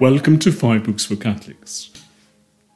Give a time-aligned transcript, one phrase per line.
[0.00, 1.90] Welcome to Five Books for Catholics,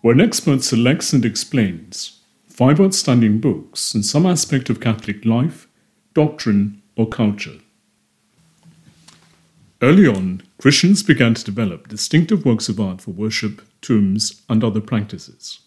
[0.02, 5.66] where an expert selects and explains five outstanding books in some aspect of Catholic life,
[6.14, 7.58] doctrine, or culture.
[9.82, 14.80] Early on, Christians began to develop distinctive works of art for worship, tombs, and other
[14.80, 15.58] practices.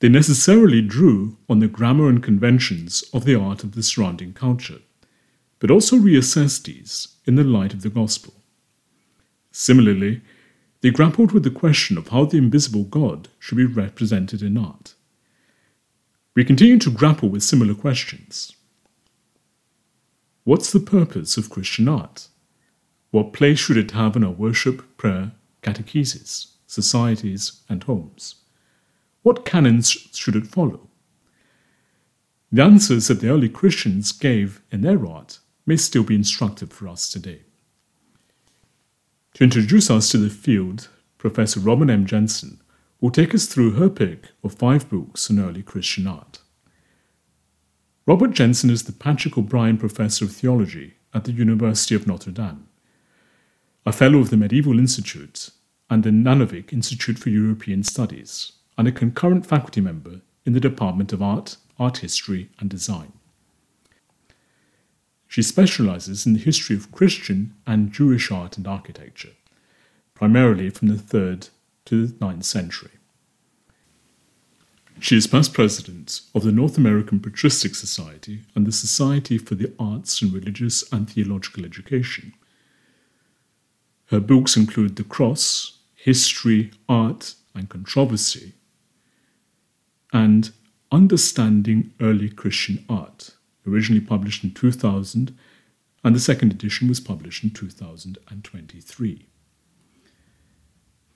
[0.00, 4.80] They necessarily drew on the grammar and conventions of the art of the surrounding culture,
[5.58, 8.34] but also reassessed these in the light of the gospel.
[9.50, 10.20] Similarly,
[10.84, 14.92] they grappled with the question of how the invisible God should be represented in art.
[16.36, 18.54] We continue to grapple with similar questions.
[20.42, 22.28] What's the purpose of Christian art?
[23.12, 28.34] What place should it have in our worship, prayer, catechesis, societies, and homes?
[29.22, 30.90] What canons should it follow?
[32.52, 36.88] The answers that the early Christians gave in their art may still be instructive for
[36.88, 37.40] us today.
[39.34, 42.06] To introduce us to the field, Professor Robin M.
[42.06, 42.62] Jensen
[43.00, 46.38] will take us through her pick of five books on early Christian art.
[48.06, 52.68] Robin Jensen is the Patrick O'Brien Professor of Theology at the University of Notre Dame,
[53.84, 55.50] a Fellow of the Medieval Institute
[55.90, 61.12] and the Nanovic Institute for European Studies, and a concurrent faculty member in the Department
[61.12, 63.12] of Art, Art History, and Design.
[65.34, 69.32] She specializes in the history of Christian and Jewish art and architecture,
[70.14, 71.50] primarily from the 3rd
[71.86, 72.92] to the 9th century.
[75.00, 79.72] She is past president of the North American Patristic Society and the Society for the
[79.76, 82.32] Arts and Religious and Theological Education.
[84.10, 88.52] Her books include The Cross, History, Art, and Controversy,
[90.12, 90.52] and
[90.92, 93.32] Understanding Early Christian Art,
[93.66, 95.36] originally published in 2000,
[96.02, 99.26] and the second edition was published in 2023.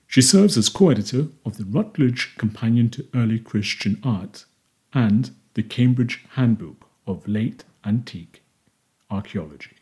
[0.07, 4.45] She serves as co editor of the Routledge Companion to Early Christian Art
[4.91, 8.41] and the Cambridge Handbook of Late Antique
[9.11, 9.75] Archaeology,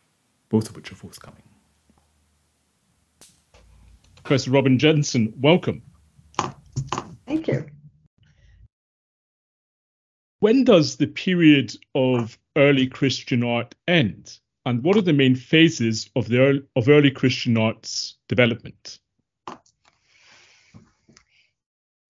[0.49, 1.43] both of which are forthcoming.
[4.23, 5.81] Professor Robin Jensen, welcome.
[7.25, 7.65] Thank you.
[10.39, 14.39] When does the period of early Christian art end?
[14.65, 18.99] And what are the main phases of the early, of early Christian art's development?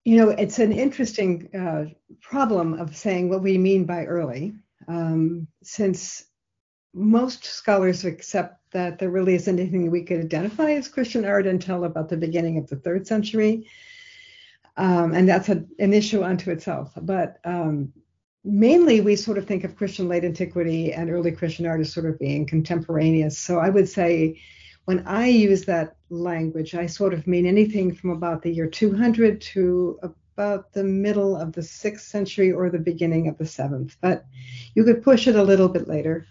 [0.06, 1.86] You know, it's an interesting uh,
[2.22, 4.54] problem of saying what we mean by early,
[4.88, 6.26] um, since
[6.94, 11.84] most scholars accept that there really isn't anything we could identify as Christian art until
[11.84, 13.68] about the beginning of the third century.
[14.78, 16.94] Um, and that's a, an issue unto itself.
[17.00, 17.94] But um,
[18.48, 22.06] mainly we sort of think of Christian late antiquity and early Christian art as sort
[22.06, 23.38] of being contemporaneous.
[23.38, 24.40] So I would say
[24.86, 29.42] when I use that language, I sort of mean anything from about the year 200
[29.42, 33.98] to about the middle of the sixth century or the beginning of the seventh.
[34.02, 34.26] But
[34.76, 36.26] you could push it a little bit later.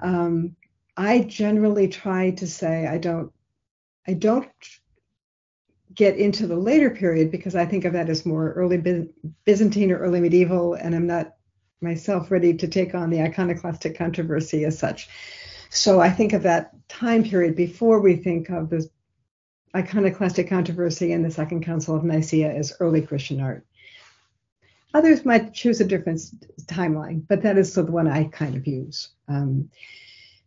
[0.00, 0.56] Um,
[0.96, 3.30] I generally try to say I don't,
[4.06, 4.48] I don't
[5.94, 8.78] get into the later period because I think of that as more early
[9.44, 11.34] Byzantine or early medieval, and I'm not
[11.82, 15.08] myself ready to take on the iconoclastic controversy as such.
[15.70, 18.88] So I think of that time period before we think of the
[19.74, 23.66] iconoclastic controversy in the Second Council of Nicaea as early Christian art.
[24.94, 26.20] Others might choose a different
[26.66, 29.08] timeline, but that is the one I kind of use.
[29.26, 29.70] Um,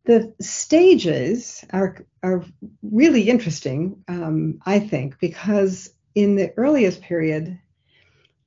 [0.05, 2.45] the stages are are
[2.83, 7.59] really interesting, um, I think, because in the earliest period,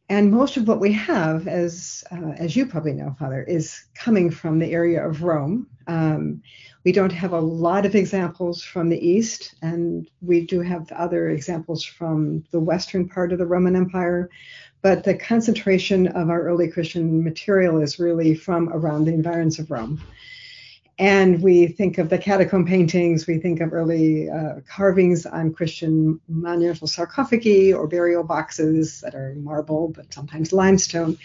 [0.08, 4.30] and most of what we have, as uh, as you probably know, Father, is coming
[4.30, 5.66] from the area of Rome.
[5.86, 6.42] Um,
[6.84, 11.28] we don't have a lot of examples from the East, and we do have other
[11.28, 14.30] examples from the western part of the Roman Empire.
[14.80, 19.70] But the concentration of our early Christian material is really from around the environs of
[19.70, 20.00] Rome.
[20.98, 26.20] And we think of the catacomb paintings, we think of early uh, carvings on Christian
[26.28, 31.16] monumental sarcophagi or burial boxes that are marble, but sometimes limestone.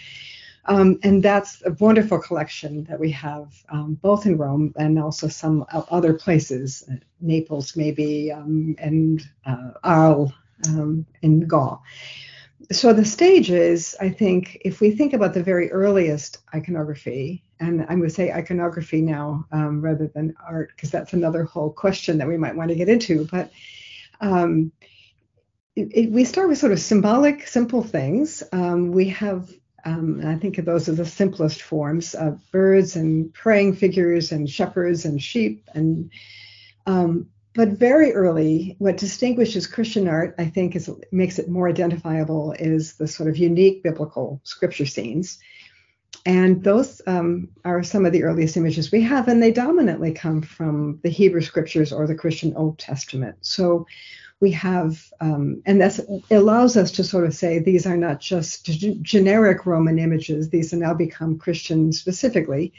[0.66, 5.28] Um, and that's a wonderful collection that we have um, both in Rome and also
[5.28, 10.32] some other places, uh, Naples maybe, um, and uh, Arles
[10.68, 11.82] um, in Gaul
[12.72, 17.98] so the stages, I think, if we think about the very earliest iconography, and I'm
[17.98, 22.28] going to say iconography now um, rather than art, because that's another whole question that
[22.28, 23.26] we might want to get into.
[23.30, 23.50] But
[24.20, 24.72] um,
[25.76, 28.42] it, it, we start with sort of symbolic, simple things.
[28.52, 29.50] Um, we have,
[29.84, 35.04] um, I think those as the simplest forms of birds and praying figures and shepherds
[35.04, 36.10] and sheep and
[36.86, 42.52] um, but very early, what distinguishes Christian art, I think, is makes it more identifiable
[42.58, 45.38] is the sort of unique biblical scripture scenes.
[46.26, 50.40] And those um, are some of the earliest images we have, and they dominantly come
[50.40, 53.36] from the Hebrew scriptures or the Christian Old Testament.
[53.42, 53.86] So
[54.40, 56.00] we have, um, and that
[56.30, 60.70] allows us to sort of say these are not just g- generic Roman images, these
[60.70, 62.72] have now become Christian specifically.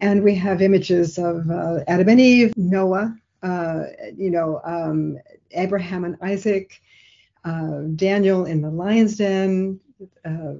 [0.00, 3.84] And we have images of uh, Adam and Eve, Noah, uh,
[4.16, 5.18] you know, um,
[5.52, 6.80] Abraham and Isaac,
[7.44, 9.78] uh, Daniel in the lion's den,
[10.24, 10.54] uh,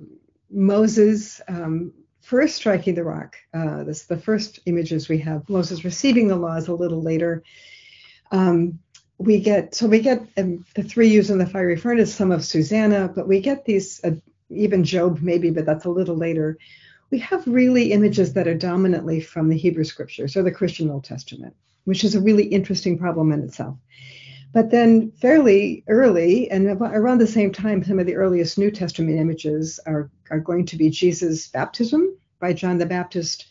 [0.51, 1.93] Moses um,
[2.23, 3.37] first striking the rock.
[3.53, 5.49] Uh, this the first images we have.
[5.49, 7.43] Moses receiving the laws a little later.
[8.31, 8.79] Um,
[9.19, 13.09] we get so we get um, the three using the fiery furnace, some of Susanna,
[13.15, 14.13] but we get these uh,
[14.49, 16.59] even Job maybe, but that's a little later.
[17.11, 21.05] We have really images that are dominantly from the Hebrew scriptures or the Christian Old
[21.05, 21.55] Testament,
[21.85, 23.77] which is a really interesting problem in itself.
[24.53, 29.19] But then, fairly early, and around the same time, some of the earliest New Testament
[29.19, 33.47] images are, are going to be Jesus' baptism by John the Baptist,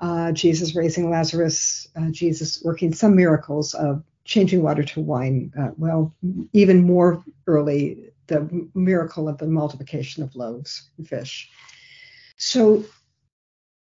[0.00, 5.52] uh, Jesus raising Lazarus, uh, Jesus working some miracles of changing water to wine.
[5.58, 6.14] Uh, well,
[6.52, 11.50] even more early, the miracle of the multiplication of loaves and fish.
[12.36, 12.84] So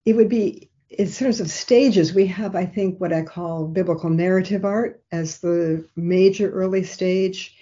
[0.06, 4.10] it would be in terms of stages, we have, I think, what I call biblical
[4.10, 7.56] narrative art as the major early stage.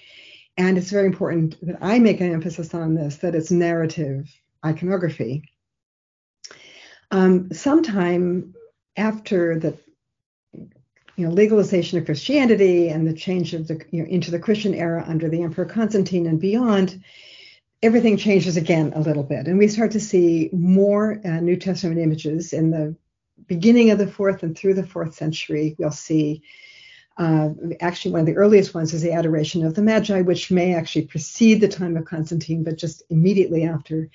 [0.57, 4.27] And it's very important that I make an emphasis on this that it's narrative
[4.65, 5.43] iconography.
[7.11, 8.55] Um, sometime
[8.97, 9.77] after the
[11.15, 14.73] you know, legalization of Christianity and the change of the you know, into the Christian
[14.73, 17.03] era under the Emperor Constantine and beyond,
[17.83, 21.99] everything changes again a little bit, and we start to see more uh, New Testament
[21.99, 22.95] images in the
[23.47, 26.41] beginning of the fourth and through the fourth century, we'll see.
[27.17, 27.49] Uh,
[27.81, 31.05] actually, one of the earliest ones is the Adoration of the Magi, which may actually
[31.05, 34.09] precede the time of Constantine, but just immediately after.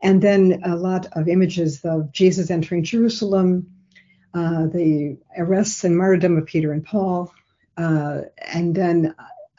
[0.00, 3.70] And then a lot of images of Jesus entering Jerusalem,
[4.32, 7.32] uh, the arrests and martyrdom of Peter and Paul,
[7.76, 9.14] uh, and then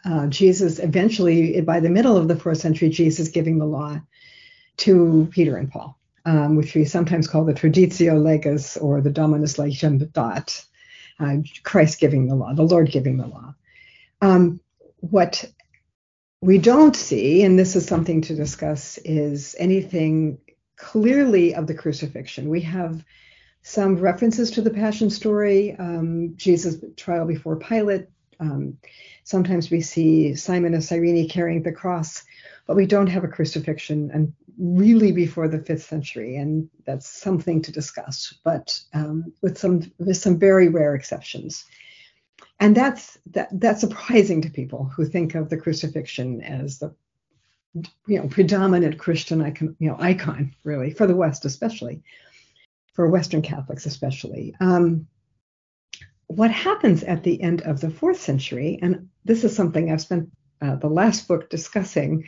[0.06, 4.00] uh, Jesus eventually, by the middle of the fourth century, Jesus giving the law
[4.77, 5.96] to Peter and Paul
[6.27, 10.63] um, which we sometimes call the Traditio Legis or the Dominus Legem Dat,
[11.21, 13.56] uh, Christ giving the law, the Lord giving the law.
[14.21, 14.59] Um,
[15.00, 15.45] what
[16.41, 20.39] we don't see, and this is something to discuss, is anything
[20.75, 22.50] clearly of the crucifixion.
[22.50, 23.06] We have
[23.62, 28.07] some references to the Passion story, um, Jesus' trial before Pilate.
[28.39, 28.78] Um,
[29.24, 32.24] sometimes we see Simon of Cyrene carrying the cross,
[32.66, 37.62] but we don't have a crucifixion and really before the fifth century, and that's something
[37.62, 41.66] to discuss, but um, with some with some very rare exceptions.
[42.60, 46.94] And that's that that's surprising to people who think of the crucifixion as the
[48.07, 52.01] you know predominant Christian icon, you know, icon really for the West, especially
[52.94, 54.56] for Western Catholics, especially.
[54.60, 55.07] Um,
[56.27, 60.29] what happens at the end of the fourth century, and this is something I've spent
[60.62, 62.27] uh, the last book discussing,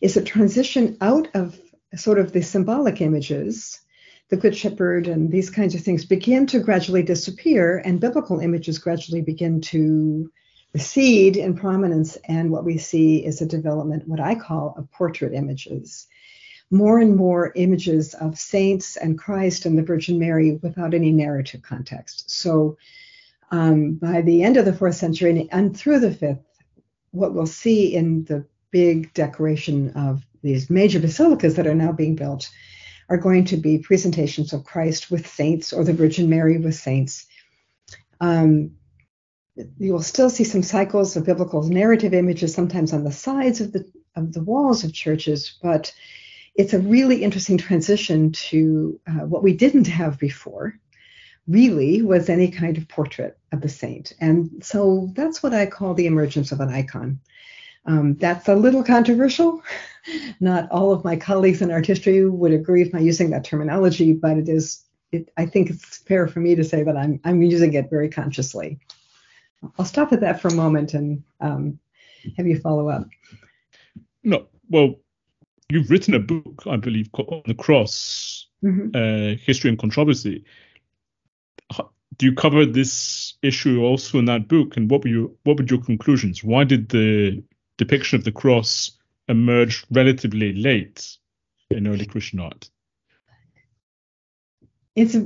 [0.00, 1.60] is a transition out of
[1.96, 3.80] sort of the symbolic images,
[4.28, 8.78] the Good Shepherd and these kinds of things begin to gradually disappear, and biblical images
[8.78, 10.30] gradually begin to
[10.72, 12.16] recede in prominence.
[12.26, 16.06] And what we see is a development, what I call, of portrait images.
[16.70, 21.62] More and more images of saints and Christ and the Virgin Mary without any narrative
[21.62, 22.30] context.
[22.30, 22.76] So
[23.50, 26.44] um, by the end of the fourth century and through the fifth,
[27.10, 32.14] what we'll see in the big decoration of these major basilicas that are now being
[32.14, 32.48] built
[33.08, 37.26] are going to be presentations of Christ with saints or the Virgin Mary with saints.
[38.20, 38.72] Um,
[39.78, 43.72] you will still see some cycles of biblical narrative images sometimes on the sides of
[43.72, 45.92] the of the walls of churches, but
[46.54, 50.78] it's a really interesting transition to uh, what we didn't have before.
[51.48, 55.94] Really, was any kind of portrait of the saint, and so that's what I call
[55.94, 57.20] the emergence of an icon.
[57.86, 59.62] Um, that's a little controversial.
[60.40, 64.12] Not all of my colleagues in art history would agree with my using that terminology,
[64.12, 64.84] but it is.
[65.12, 68.08] It, I think it's fair for me to say that I'm I'm using it very
[68.08, 68.78] consciously.
[69.78, 71.78] I'll stop at that for a moment and um,
[72.36, 73.06] have you follow up.
[74.22, 74.94] No, well,
[75.70, 78.88] you've written a book, I believe, called On the Cross, mm-hmm.
[78.94, 80.44] uh, History and Controversy.
[82.16, 84.76] Do you cover this issue also in that book?
[84.76, 86.44] And what were you, what were your conclusions?
[86.44, 87.42] Why did the
[87.78, 88.98] depiction of the cross
[89.30, 91.16] emerge relatively late
[91.70, 92.68] in early Christian art.
[94.96, 95.16] It's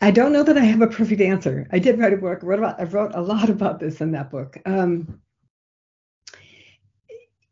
[0.00, 1.66] I don't know that I have a perfect answer.
[1.72, 2.42] I did write a book.
[2.42, 4.56] Wrote about, I wrote a lot about this in that book.
[4.64, 5.20] Um,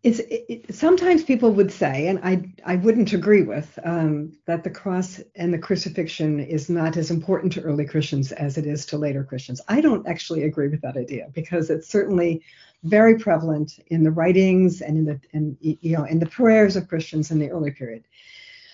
[0.03, 4.65] it's it, it, sometimes people would say, and I I wouldn't agree with um, that
[4.65, 8.87] the cross and the crucifixion is not as important to early Christians as it is
[8.87, 9.61] to later Christians.
[9.69, 12.43] I don't actually agree with that idea because it's certainly
[12.83, 16.89] very prevalent in the writings and in the and you know in the prayers of
[16.89, 18.05] Christians in the early period.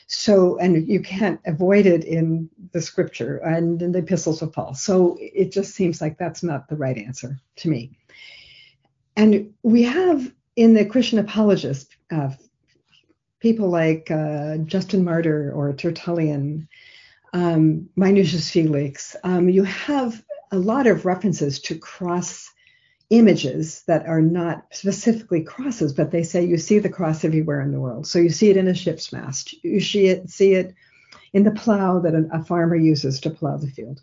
[0.07, 4.75] So and you can't avoid it in the scripture and in the epistles of Paul.
[4.75, 7.99] So it just seems like that's not the right answer to me.
[9.17, 12.31] And we have in the Christian apologists, uh,
[13.41, 16.69] people like uh, Justin Martyr or Tertullian,
[17.33, 22.51] um, Minucius Felix, um, you have a lot of references to cross
[23.11, 27.73] images that are not specifically crosses, but they say you see the cross everywhere in
[27.73, 28.07] the world.
[28.07, 30.75] So you see it in a ship's mast, you see it, see it
[31.33, 34.01] in the plow that a, a farmer uses to plow the field.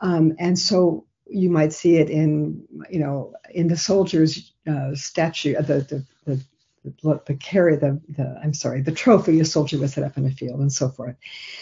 [0.00, 5.56] Um, and so you might see it in you know in the soldiers uh, statue
[5.56, 6.44] uh, the the the
[6.84, 10.26] the, the carry the, the I'm sorry the trophy a soldier was set up in
[10.26, 11.16] a field and so forth.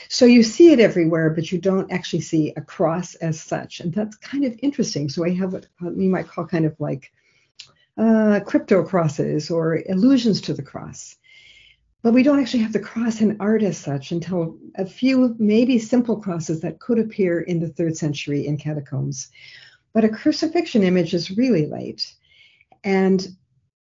[0.09, 3.93] So you see it everywhere, but you don't actually see a cross as such, and
[3.93, 5.11] that's kind of interesting.
[5.11, 7.13] So I have what we might call kind of like
[7.99, 11.17] uh, crypto crosses or allusions to the cross.
[12.03, 15.79] But we don't actually have the cross in art as such until a few, maybe
[15.79, 19.29] simple crosses that could appear in the third century in catacombs.
[19.93, 22.15] But a crucifixion image is really late.
[22.85, 23.27] And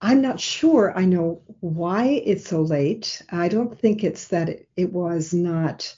[0.02, 3.22] I'm not sure I know why it's so late.
[3.30, 5.96] I don't think it's that it, it was not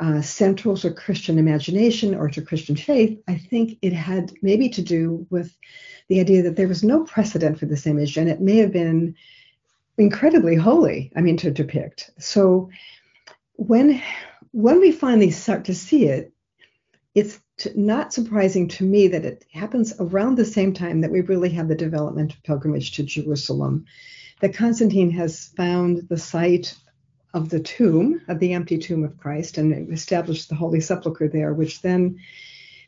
[0.00, 3.18] uh, central to Christian imagination or to Christian faith.
[3.26, 5.56] I think it had maybe to do with
[6.08, 9.14] the idea that there was no precedent for this image and it may have been
[9.98, 12.10] incredibly holy, I mean, to depict.
[12.18, 12.70] So
[13.54, 14.00] when
[14.52, 16.32] when we finally start to see it,
[17.14, 17.40] it's
[17.74, 21.68] not surprising to me that it happens around the same time that we really have
[21.68, 23.84] the development of pilgrimage to Jerusalem.
[24.40, 26.74] That Constantine has found the site
[27.34, 31.52] of the tomb, of the empty tomb of Christ, and established the Holy Sepulchre there,
[31.52, 32.18] which then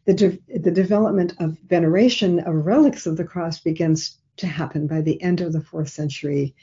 [0.06, 5.00] the, de- the development of veneration of relics of the cross begins to happen by
[5.00, 6.54] the end of the fourth century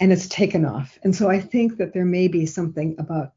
[0.00, 0.98] and it's taken off.
[1.02, 3.32] And so I think that there may be something about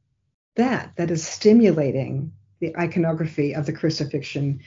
[0.56, 4.60] that that is stimulating the iconography of the crucifixion.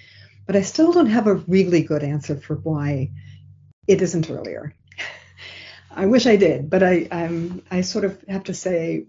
[0.46, 3.10] But I still don't have a really good answer for why
[3.86, 4.74] it isn't earlier.
[5.90, 9.06] I wish I did, but I I'm, I sort of have to say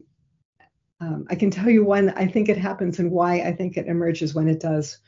[1.00, 3.88] um, I can tell you when I think it happens and why I think it
[3.88, 5.00] emerges when it does.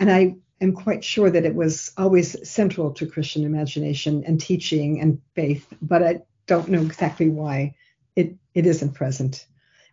[0.00, 5.00] And I am quite sure that it was always central to Christian imagination and teaching
[5.00, 7.76] and faith, but I don't know exactly why
[8.16, 9.46] it, it isn't present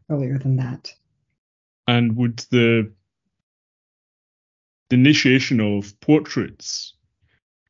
[0.09, 0.91] earlier than that.
[1.87, 2.91] And would the,
[4.89, 6.93] the initiation of portraits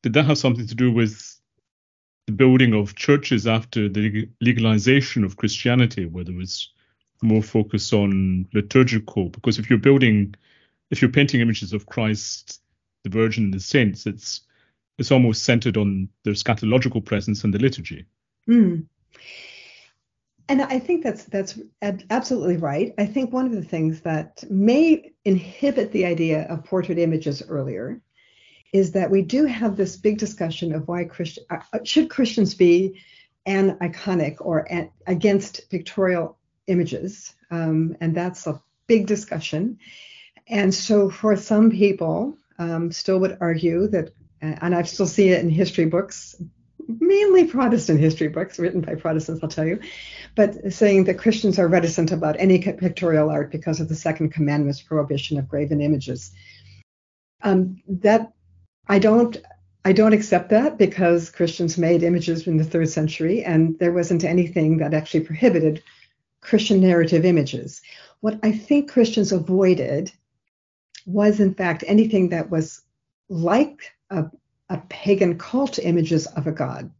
[0.02, 1.38] did that have something to do with
[2.26, 6.70] the building of churches after the legalization of Christianity, where there was
[7.22, 9.28] more focus on liturgical?
[9.28, 10.34] Because if you're building,
[10.90, 12.60] if you're painting images of Christ,
[13.04, 14.42] the Virgin, and the saints, it's
[14.98, 18.06] it's almost centered on their eschatological presence and the liturgy.
[18.48, 18.86] Mm.
[20.48, 21.58] And I think that's that's
[22.10, 22.94] absolutely right.
[22.98, 28.00] I think one of the things that may inhibit the idea of portrait images earlier
[28.72, 32.54] is that we do have this big discussion of why Christian uh, uh, should Christians
[32.54, 33.00] be
[33.46, 39.78] aniconic or an, against pictorial images, um, and that's a big discussion.
[40.48, 45.40] And so, for some people, um, still would argue that, and I still see it
[45.42, 46.36] in history books,
[46.88, 49.80] mainly Protestant history books written by Protestants, I'll tell you,
[50.34, 54.82] but saying that Christians are reticent about any pictorial art because of the Second Commandment's
[54.82, 56.32] prohibition of graven images.
[57.42, 58.32] Um, that
[58.88, 59.36] I don't
[59.84, 64.24] I don't accept that because Christians made images in the third century and there wasn't
[64.24, 65.82] anything that actually prohibited
[66.40, 67.82] Christian narrative images.
[68.20, 70.10] What I think Christians avoided
[71.06, 72.82] was, in fact, anything that was
[73.28, 74.24] like a,
[74.68, 76.90] a pagan cult images of a god.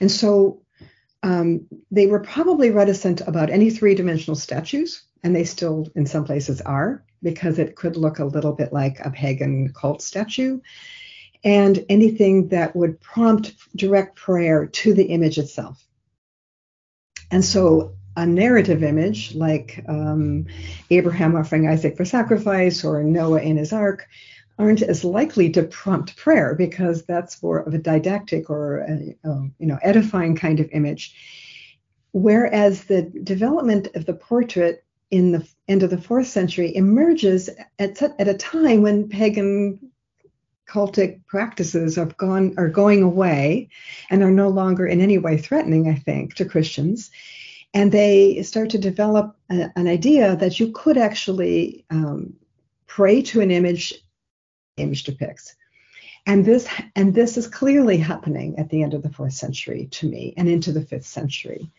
[0.00, 0.62] And so
[1.22, 6.24] um, they were probably reticent about any three dimensional statues, and they still, in some
[6.24, 10.60] places, are, because it could look a little bit like a pagan cult statue,
[11.42, 15.84] and anything that would prompt direct prayer to the image itself.
[17.30, 20.46] And so a narrative image like um,
[20.90, 24.08] Abraham offering Isaac for sacrifice or Noah in his ark
[24.58, 29.54] aren't as likely to prompt prayer because that's more of a didactic or a, um,
[29.58, 31.14] you know edifying kind of image
[32.12, 37.48] whereas the development of the portrait in the end of the fourth century emerges
[37.78, 39.78] at, at a time when pagan
[40.68, 43.68] cultic practices have gone are going away
[44.10, 47.10] and are no longer in any way threatening, I think, to Christians.
[47.72, 52.34] And they start to develop a, an idea that you could actually um,
[52.86, 53.94] pray to an image,
[54.78, 55.56] image depicts.
[56.26, 60.08] And this and this is clearly happening at the end of the fourth century to
[60.08, 61.70] me and into the fifth century.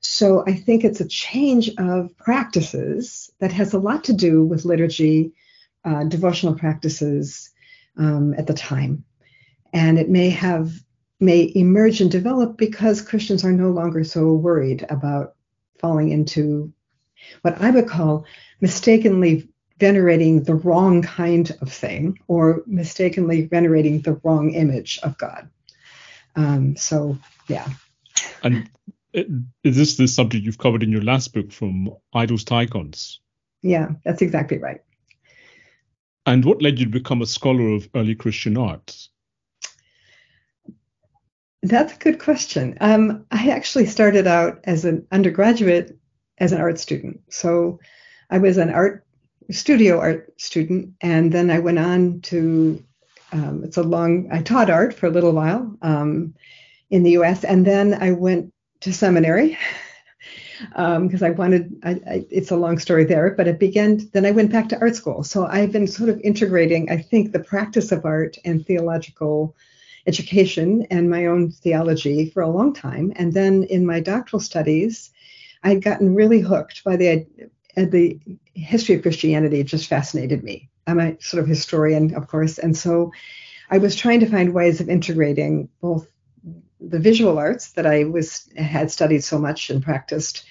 [0.00, 4.64] So I think it's a change of practices that has a lot to do with
[4.64, 5.32] liturgy,
[5.84, 7.50] uh, devotional practices
[7.96, 9.04] um, at the time,
[9.72, 10.72] and it may have
[11.20, 15.36] may emerge and develop because Christians are no longer so worried about
[15.78, 16.72] falling into
[17.42, 18.26] what I would call
[18.60, 19.48] mistakenly
[19.78, 25.48] venerating the wrong kind of thing or mistakenly venerating the wrong image of God.
[26.36, 27.68] Um, so yeah.
[28.42, 28.70] And
[29.12, 33.20] is this the subject you've covered in your last book from idols to icons?
[33.62, 34.80] Yeah, that's exactly right.
[36.26, 38.96] And what led you to become a scholar of early Christian art?
[41.62, 42.76] That's a good question.
[42.80, 45.98] Um, I actually started out as an undergraduate
[46.38, 47.20] as an art student.
[47.30, 47.80] So
[48.28, 49.03] I was an art
[49.50, 52.82] studio art student, and then I went on to.
[53.32, 54.28] Um, it's a long.
[54.32, 56.34] I taught art for a little while um,
[56.90, 59.58] in the U.S., and then I went to seminary
[60.70, 61.74] because um, I wanted.
[61.82, 64.08] I, I, it's a long story there, but it began.
[64.12, 65.24] Then I went back to art school.
[65.24, 66.90] So I've been sort of integrating.
[66.90, 69.56] I think the practice of art and theological
[70.06, 73.12] education and my own theology for a long time.
[73.16, 75.10] And then in my doctoral studies,
[75.62, 77.26] I'd gotten really hooked by the
[77.76, 78.18] the
[78.54, 79.62] history of Christianity.
[79.64, 80.68] Just fascinated me.
[80.86, 83.12] I'm a sort of historian, of course, and so
[83.70, 86.06] I was trying to find ways of integrating both
[86.80, 90.44] the visual arts that I was had studied so much and practiced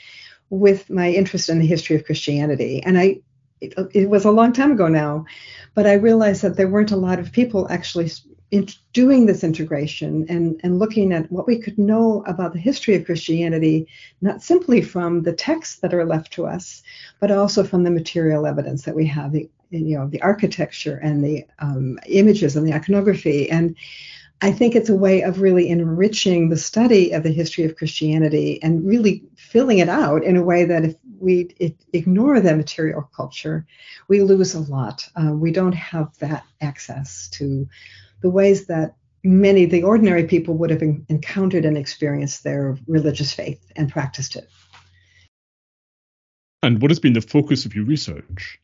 [0.50, 2.82] with my interest in the history of Christianity.
[2.84, 3.22] And I
[3.62, 5.26] it, it was a long time ago now,
[5.74, 8.12] but I realized that there weren't a lot of people actually
[8.54, 12.94] in doing this integration and, and looking at what we could know about the history
[12.94, 13.88] of Christianity,
[14.22, 16.84] not simply from the texts that are left to us,
[17.20, 21.26] but also from the material evidence that we have, the you know the architecture and
[21.26, 23.76] the um, images and the iconography and
[24.44, 28.62] I think it's a way of really enriching the study of the history of Christianity
[28.62, 31.56] and really filling it out in a way that if we
[31.94, 33.66] ignore the material culture,
[34.10, 35.08] we lose a lot.
[35.16, 37.70] Uh, we don't have that access to
[38.24, 43.72] the ways that many, the ordinary people, would have encountered and experienced their religious faith
[43.76, 44.50] and practiced it.
[46.64, 48.60] And what has been the focus of your research?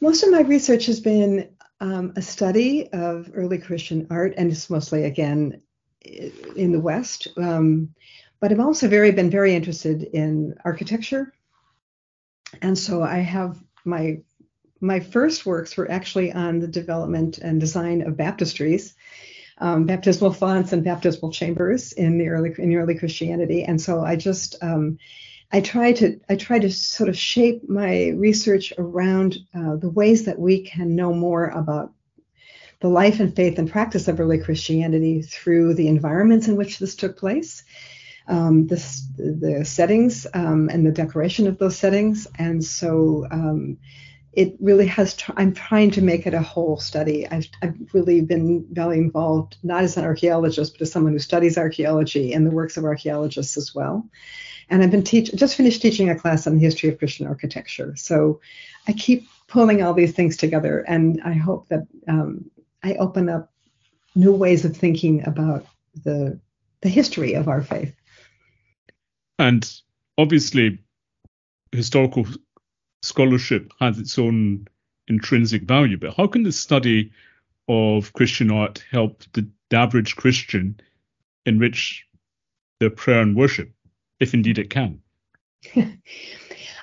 [0.00, 1.48] Most of my research has been
[1.80, 5.62] um, a study of early Christian art, and it's mostly again
[6.02, 7.28] in the West.
[7.38, 7.94] Um,
[8.38, 11.32] but I've also very been very interested in architecture,
[12.60, 14.18] and so I have my
[14.80, 18.94] my first works were actually on the development and design of baptistries,
[19.58, 24.16] um, baptismal fonts and baptismal chambers in the early in early Christianity, and so I
[24.16, 24.98] just um,
[25.50, 30.24] I try to I try to sort of shape my research around uh, the ways
[30.24, 31.92] that we can know more about
[32.80, 36.94] the life and faith and practice of early Christianity through the environments in which this
[36.94, 37.62] took place,
[38.28, 43.78] um, this, the settings um, and the decoration of those settings, and so um,
[44.36, 45.14] it really has.
[45.14, 47.26] Tr- I'm trying to make it a whole study.
[47.26, 51.58] I've, I've really been very involved, not as an archaeologist, but as someone who studies
[51.58, 54.08] archaeology and the works of archaeologists as well
[54.68, 57.94] and I've been teach just finished teaching a class on the history of Christian architecture.
[57.96, 58.40] So
[58.88, 62.50] I keep pulling all these things together, and I hope that um,
[62.82, 63.52] I open up
[64.14, 65.66] new ways of thinking about
[66.04, 66.40] the
[66.80, 67.94] the history of our faith.
[69.38, 69.68] And
[70.18, 70.78] obviously,
[71.72, 72.26] historical
[73.06, 74.66] scholarship has its own
[75.08, 77.12] intrinsic value, but how can the study
[77.68, 80.78] of Christian art help the, average Christian
[81.44, 82.06] enrich
[82.78, 83.72] their prayer and worship?
[84.20, 85.00] if indeed it can?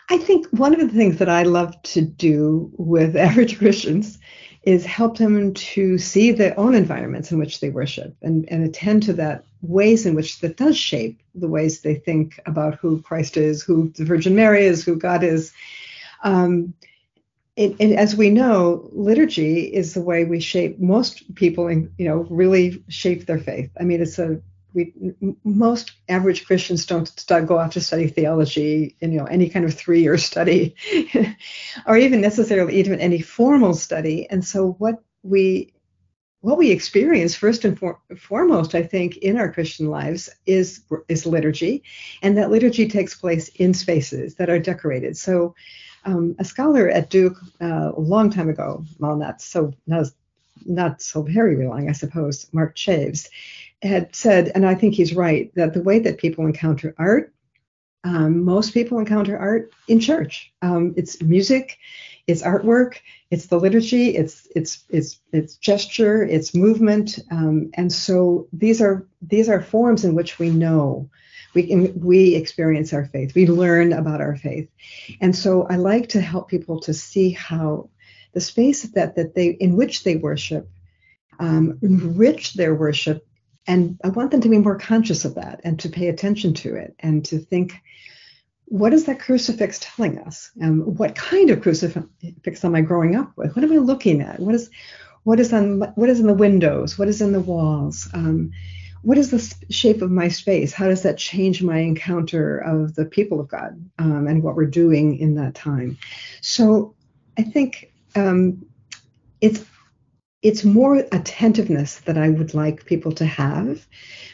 [0.10, 4.20] I think one of the things that I love to do with average Christians
[4.64, 9.04] is help them to see their own environments in which they worship and, and attend
[9.04, 13.36] to that ways in which that does shape the ways they think about who Christ
[13.36, 15.52] is, who the Virgin Mary is, who God is.
[16.24, 16.74] Um,
[17.56, 22.84] it, as we know, liturgy is the way we shape most people, you know, really
[22.88, 23.70] shape their faith.
[23.80, 24.42] I mean, it's a
[24.74, 24.92] we
[25.44, 27.14] most average Christians don't
[27.46, 30.76] go off to study theology, you know, any kind of three-year study,
[31.86, 34.28] or even necessarily even any formal study.
[34.30, 35.74] And so what we
[36.42, 41.26] what we experience first and for, foremost, I think, in our Christian lives is is
[41.26, 41.84] liturgy,
[42.22, 45.16] and that liturgy takes place in spaces that are decorated.
[45.18, 45.56] So,
[46.06, 50.08] um, a scholar at Duke uh, a long time ago, well, not so not,
[50.66, 53.30] not so very long, I suppose, Mark Chaves,
[53.82, 57.34] had said, and I think he's right, that the way that people encounter art,
[58.04, 60.52] um, most people encounter art in church.
[60.62, 61.78] Um, it's music,
[62.28, 62.98] it's artwork,
[63.32, 69.06] it's the liturgy, it's it's it's it's gesture, it's movement, um, and so these are
[69.22, 71.10] these are forms in which we know.
[71.54, 73.36] We, can we experience our faith.
[73.36, 74.70] We learn about our faith,
[75.22, 77.90] and so I like to help people to see how
[78.34, 80.70] the space that that they in which they worship
[81.40, 83.26] um, enrich their worship
[83.68, 86.76] and I want them to be more conscious of that and to pay attention to
[86.76, 87.74] it and to think,
[88.66, 90.52] what is that crucifix telling us?
[90.62, 93.56] Um, what kind of crucifix am I growing up with?
[93.56, 94.40] What am I looking at?
[94.40, 94.70] What is
[95.24, 96.98] what is on what is in the windows?
[96.98, 98.10] What is in the walls?
[98.14, 98.52] Um,
[99.04, 100.74] what is the shape of my space?
[100.74, 104.66] How does that change my encounter of the people of God um, and what we're
[104.66, 105.98] doing in that time?
[106.42, 106.96] So
[107.38, 108.66] I think um,
[109.42, 109.64] it's
[110.42, 113.86] it's more attentiveness that I would like people to have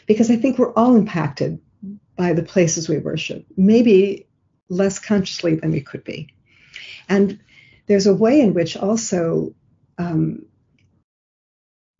[0.06, 1.60] because I think we're all impacted
[2.16, 4.28] by the places we worship, maybe
[4.68, 6.28] less consciously than we could be.
[7.08, 7.40] And
[7.86, 9.54] there's a way in which also
[9.98, 10.46] um,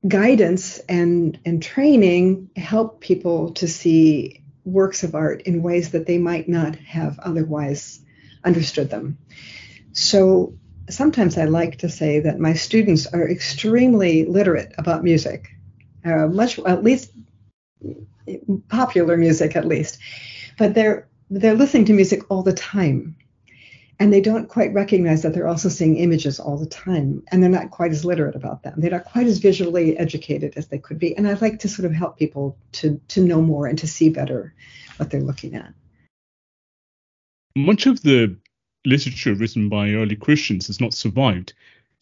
[0.06, 6.18] guidance and, and training help people to see works of art in ways that they
[6.18, 8.00] might not have otherwise
[8.44, 9.18] understood them.
[9.92, 10.54] So
[10.88, 15.48] sometimes I like to say that my students are extremely literate about music,
[16.04, 17.12] uh, much at least
[18.68, 19.98] popular music at least,
[20.58, 23.16] but they're they're listening to music all the time,
[24.00, 27.50] and they don't quite recognize that they're also seeing images all the time, and they're
[27.50, 28.74] not quite as literate about them.
[28.78, 31.84] They're not quite as visually educated as they could be, and I'd like to sort
[31.84, 34.54] of help people to to know more and to see better
[34.96, 35.74] what they're looking at.
[37.54, 38.36] Much of the
[38.86, 41.52] literature written by early Christians has not survived,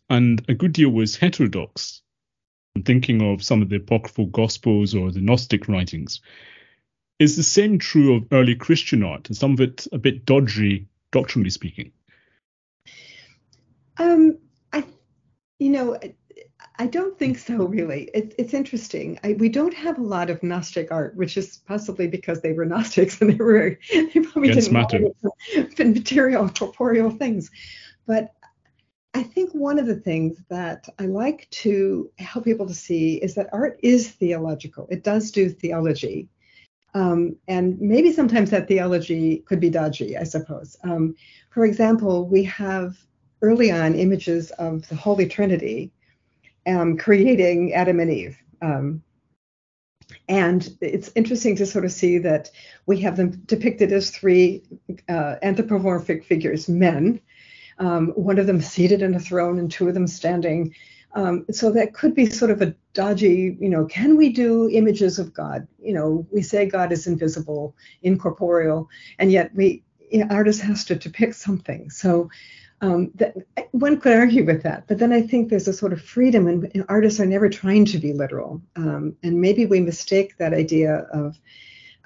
[0.08, 2.02] and a good deal was heterodox.
[2.76, 6.20] I'm thinking of some of the apocryphal Gospels or the Gnostic writings.
[7.18, 10.87] Is the same true of early Christian art, and some of it a bit dodgy,
[11.12, 11.92] doctrinally speaking?
[13.99, 14.38] Um,
[14.73, 14.85] I,
[15.59, 15.99] you know,
[16.79, 18.09] I don't think so, really.
[18.14, 19.18] It, it's interesting.
[19.25, 22.64] I, we don't have a lot of Gnostic art, which is possibly because they were
[22.64, 25.01] Gnostics and they were they probably didn't matter
[25.79, 27.51] material, corporeal things.
[28.07, 28.33] But
[29.14, 33.35] I think one of the things that I like to help people to see is
[33.35, 34.87] that art is theological.
[34.90, 36.29] It does do theology.
[36.94, 40.77] Um, and maybe sometimes that theology could be dodgy, I suppose.
[40.85, 41.14] Um,
[41.51, 42.96] for example, we have
[43.42, 45.92] early on images of the Holy Trinity
[46.66, 48.37] um, creating Adam and Eve.
[48.61, 49.03] Um,
[50.29, 52.51] and it's interesting to sort of see that
[52.87, 54.62] we have them depicted as three
[55.09, 57.20] uh, anthropomorphic figures, men,
[57.79, 60.74] um, one of them seated in a throne and two of them standing.
[61.14, 65.18] Um, so that could be sort of a dodgy, you know, can we do images
[65.18, 65.66] of God?
[65.83, 70.85] You know, we say God is invisible, incorporeal, and yet we, you know, artist has
[70.87, 71.90] to depict something.
[71.90, 72.29] So
[72.81, 73.35] um, that,
[73.73, 76.85] one could argue with that, but then I think there's a sort of freedom, and,
[76.88, 81.38] artists are never trying to be literal, um, and maybe we mistake that idea of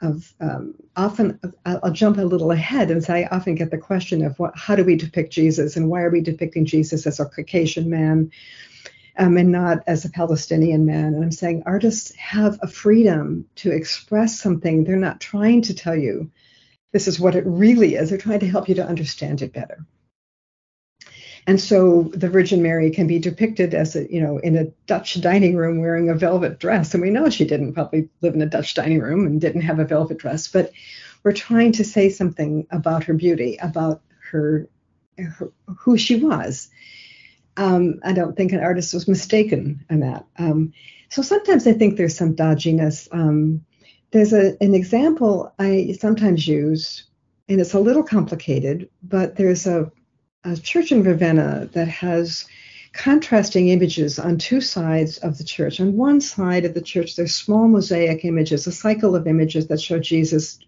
[0.00, 1.38] of um, often.
[1.66, 4.74] I'll jump a little ahead and say I often get the question of what, how
[4.74, 8.30] do we depict Jesus, and why are we depicting Jesus as a Caucasian man?
[9.18, 11.12] Um, and not as a Palestinian man.
[11.12, 14.84] And I'm saying artists have a freedom to express something.
[14.84, 16.30] They're not trying to tell you
[16.92, 18.08] this is what it really is.
[18.08, 19.84] They're trying to help you to understand it better.
[21.46, 25.20] And so the Virgin Mary can be depicted as a, you know, in a Dutch
[25.20, 26.94] dining room wearing a velvet dress.
[26.94, 29.80] And we know she didn't probably live in a Dutch dining room and didn't have
[29.80, 30.72] a velvet dress, but
[31.24, 34.68] we're trying to say something about her beauty, about her,
[35.18, 36.68] her who she was.
[37.56, 40.24] Um, I don't think an artist was mistaken in that.
[40.38, 40.72] Um,
[41.10, 43.08] so sometimes I think there's some dodginess.
[43.12, 43.64] Um,
[44.10, 47.04] there's a, an example I sometimes use,
[47.48, 49.90] and it's a little complicated, but there's a
[50.44, 52.46] a church in Ravenna that has
[52.92, 55.80] contrasting images on two sides of the church.
[55.80, 59.80] On one side of the church, there's small mosaic images, a cycle of images that
[59.80, 60.58] show Jesus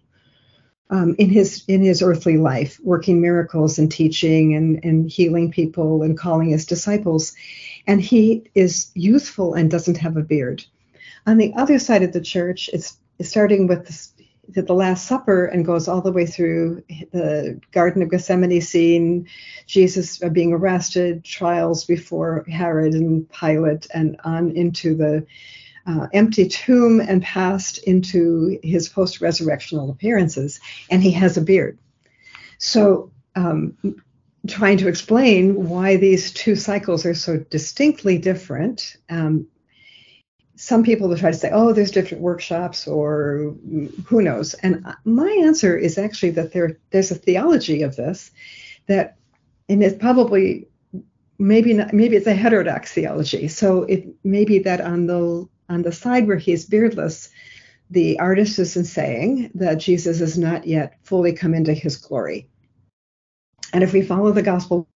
[0.89, 6.03] um, in his in his earthly life, working miracles and teaching and, and healing people
[6.03, 7.33] and calling his disciples.
[7.87, 10.63] And he is youthful and doesn't have a beard.
[11.27, 14.11] On the other side of the church, it's starting with
[14.47, 19.27] the Last Supper and goes all the way through the Garden of Gethsemane scene,
[19.65, 25.25] Jesus being arrested, trials before Herod and Pilate, and on into the
[25.85, 30.59] uh, empty tomb and passed into his post resurrectional appearances.
[30.89, 31.77] And he has a beard.
[32.57, 33.77] So, um,
[34.47, 38.97] trying to explain why these two cycles are so distinctly different.
[39.09, 39.47] Um,
[40.55, 43.55] some people will try to say, oh, there's different workshops or
[44.05, 44.53] who knows.
[44.55, 48.31] And my answer is actually that there, there's a theology of this
[48.87, 49.17] that,
[49.67, 50.67] and it's probably
[51.37, 53.47] maybe not, maybe it's a heterodox theology.
[53.47, 57.29] So it may be that on the on the side where he's beardless,
[57.89, 62.49] the artist is saying that Jesus has not yet fully come into his glory.
[63.73, 64.87] And if we follow the gospel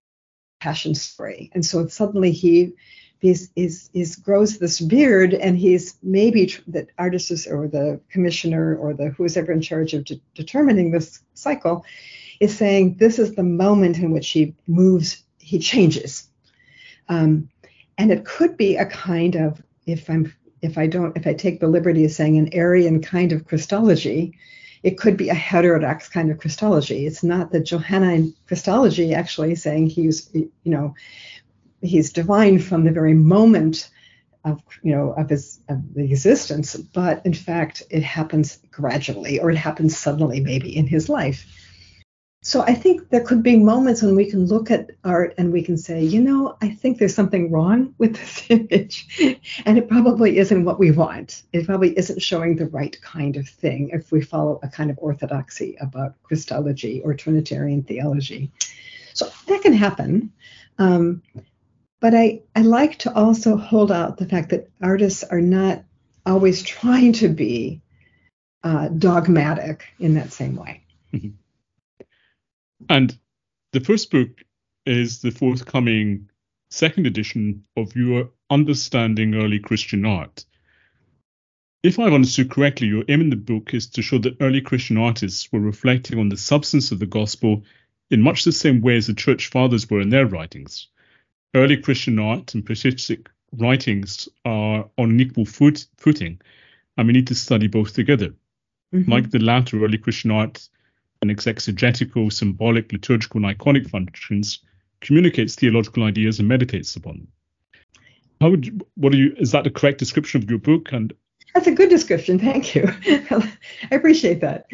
[0.60, 2.74] passion story, and so suddenly he
[3.22, 3.50] is,
[4.24, 9.38] grows this beard, and he's maybe the artist is, or the commissioner or the who's
[9.38, 11.86] ever in charge of de- determining this cycle
[12.40, 16.30] is saying this is the moment in which he moves, he changes.
[17.10, 17.50] Um,
[17.98, 21.60] and it could be a kind of, if I'm if I don't, if I take
[21.60, 24.38] the liberty of saying an Arian kind of Christology,
[24.84, 27.06] it could be a heterodox kind of Christology.
[27.06, 30.96] It's not the Johannine Christology actually saying he's, you know,
[31.82, 33.90] he's divine from the very moment
[34.46, 39.52] of, you know, of his of the existence, but in fact it happens gradually or
[39.52, 41.46] it happens suddenly maybe in his life.
[42.42, 45.62] So I think there could be moments when we can look at art and we
[45.62, 49.42] can say, you know, I think there's something wrong with this image.
[49.66, 51.44] and it probably isn't what we want.
[51.52, 54.98] It probably isn't showing the right kind of thing if we follow a kind of
[55.00, 58.52] orthodoxy about Christology or Trinitarian theology.
[59.14, 60.32] So that can happen.
[60.78, 61.22] Um,
[62.00, 65.84] but I, I like to also hold out the fact that artists are not
[66.26, 67.82] always trying to be
[68.64, 70.84] uh, dogmatic in that same way.
[72.88, 73.18] And
[73.74, 74.44] the first book
[74.86, 76.30] is the forthcoming
[76.70, 80.46] second edition of your Understanding Early Christian Art.
[81.82, 84.98] If I've understood correctly, your aim in the book is to show that early Christian
[84.98, 87.64] artists were reflecting on the substance of the gospel
[88.12, 90.88] in much the same way as the church fathers were in their writings.
[91.56, 96.42] Early Christian art and patristic writings are on an equal foot, footing,
[96.98, 98.34] and we need to study both together.
[98.94, 99.10] Mm-hmm.
[99.10, 100.68] Like the latter early Christian art
[101.22, 104.60] and its exegetical, symbolic, liturgical, and iconic functions,
[105.02, 107.28] communicates theological ideas and meditates upon them.
[108.42, 109.36] How would you, what are you?
[109.38, 110.92] Is that the correct description of your book?
[110.94, 111.14] And
[111.54, 112.40] that's a good description.
[112.40, 112.86] Thank you.
[113.06, 113.50] I
[113.92, 114.68] appreciate that.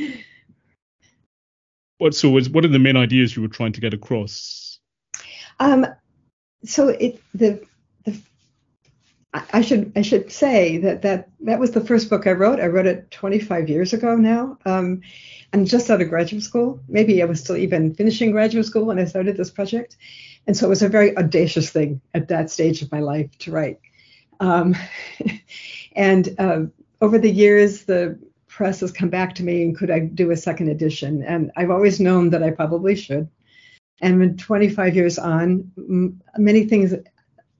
[1.98, 2.30] What so?
[2.30, 4.80] Was, what are the main ideas you were trying to get across?
[5.60, 5.88] Um,
[6.64, 7.66] so it the
[8.04, 8.20] the
[9.52, 12.60] I should I should say that that that was the first book I wrote.
[12.60, 14.58] I wrote it 25 years ago now.
[14.66, 15.02] Um,
[15.64, 16.82] just out of graduate school.
[16.90, 19.98] Maybe I was still even finishing graduate school when I started this project,
[20.48, 23.52] and so it was a very audacious thing at that stage of my life to
[23.52, 23.80] write.
[24.40, 24.76] Um,
[25.96, 26.62] and uh,
[27.02, 30.38] over the years, the press has come back to me and could I do a
[30.38, 31.24] second edition?
[31.24, 33.28] And I've always known that I probably should.
[34.02, 36.94] And when 25 years on, m- many things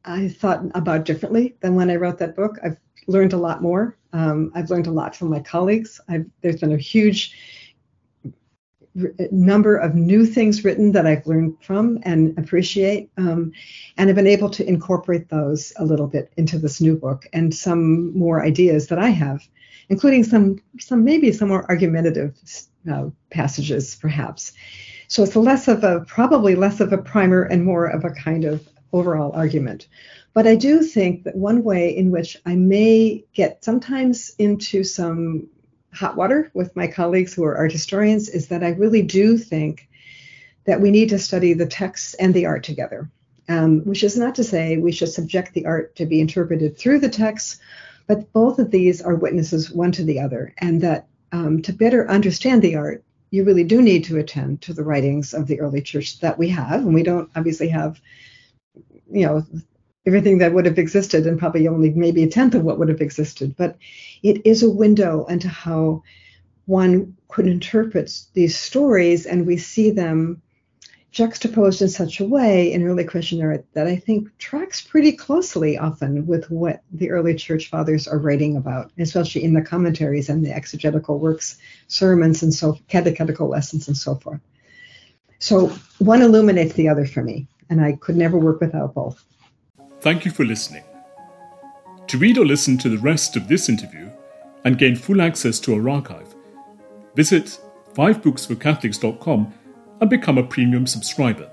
[0.06, 2.58] I thought about differently than when I wrote that book.
[2.64, 3.98] I've learned a lot more.
[4.14, 6.00] Um, I've learned a lot from my colleagues.
[6.08, 7.36] I've, there's been a huge
[9.32, 13.52] number of new things written that I've learned from and appreciate, um,
[13.98, 17.54] and I've been able to incorporate those a little bit into this new book and
[17.54, 19.46] some more ideas that I have,
[19.90, 22.38] including some some maybe some more argumentative
[22.90, 24.54] uh, passages perhaps.
[25.08, 28.46] So it's less of a probably less of a primer and more of a kind
[28.46, 29.88] of overall argument.
[30.34, 35.48] But I do think that one way in which I may get sometimes into some
[35.94, 39.88] hot water with my colleagues who are art historians is that I really do think
[40.66, 43.10] that we need to study the text and the art together,
[43.48, 47.00] um, which is not to say we should subject the art to be interpreted through
[47.00, 47.62] the text,
[48.08, 52.10] but both of these are witnesses one to the other, and that um, to better
[52.10, 55.82] understand the art, you really do need to attend to the writings of the early
[55.82, 58.00] church that we have, and we don't obviously have
[59.12, 59.44] you know
[60.06, 63.02] everything that would have existed and probably only maybe a tenth of what would have
[63.02, 63.78] existed but
[64.24, 66.02] it is a window into how
[66.66, 70.42] one could interpret these stories and we see them
[71.16, 75.78] juxtaposed in such a way in early Christian art that I think tracks pretty closely
[75.78, 80.46] often with what the early church fathers are writing about, especially in the commentaries and
[80.46, 84.42] the exegetical works, sermons, and so catechetical lessons and so forth.
[85.40, 85.68] So
[86.00, 89.24] one illuminates the other for me and I could never work without both.
[90.02, 90.84] Thank you for listening.
[92.08, 94.12] To read or listen to the rest of this interview
[94.64, 96.36] and gain full access to our archive,
[97.16, 97.60] Visit
[97.94, 99.54] 5booksforcatholics.com
[100.02, 101.50] and become a premium subscriber.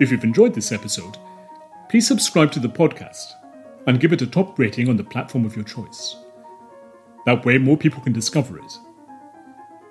[0.00, 1.16] If you've enjoyed this episode,
[1.88, 3.32] please subscribe to the podcast
[3.86, 6.16] and give it a top rating on the platform of your choice.
[7.24, 8.78] That way, more people can discover it.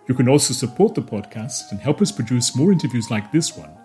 [0.08, 3.76] You can also support the podcast and help us produce more interviews like this one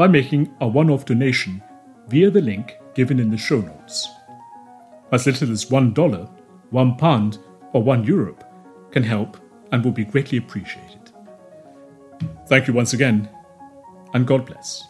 [0.00, 1.62] by making a one off donation
[2.08, 4.08] via the link given in the show notes.
[5.12, 7.38] As little as $1, £1,
[7.74, 8.34] or €1 euro
[8.92, 9.36] can help
[9.72, 11.12] and will be greatly appreciated.
[12.46, 13.28] Thank you once again,
[14.14, 14.89] and God bless.